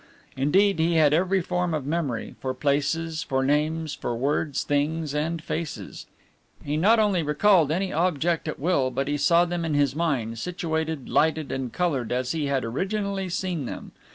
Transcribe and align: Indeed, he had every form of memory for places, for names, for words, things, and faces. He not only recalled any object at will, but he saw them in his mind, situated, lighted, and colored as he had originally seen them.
Indeed, 0.35 0.79
he 0.79 0.95
had 0.95 1.13
every 1.13 1.41
form 1.43 1.75
of 1.75 1.85
memory 1.85 2.33
for 2.39 2.55
places, 2.55 3.21
for 3.21 3.43
names, 3.43 3.93
for 3.93 4.15
words, 4.15 4.63
things, 4.63 5.13
and 5.13 5.39
faces. 5.43 6.07
He 6.65 6.75
not 6.75 6.97
only 6.97 7.21
recalled 7.21 7.71
any 7.71 7.93
object 7.93 8.47
at 8.47 8.57
will, 8.59 8.89
but 8.89 9.07
he 9.07 9.17
saw 9.17 9.45
them 9.45 9.63
in 9.63 9.75
his 9.75 9.95
mind, 9.95 10.39
situated, 10.39 11.07
lighted, 11.07 11.51
and 11.51 11.71
colored 11.71 12.11
as 12.11 12.31
he 12.31 12.47
had 12.47 12.65
originally 12.65 13.29
seen 13.29 13.67
them. 13.67 13.91